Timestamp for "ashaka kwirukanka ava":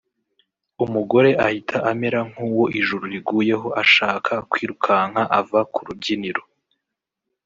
3.83-5.59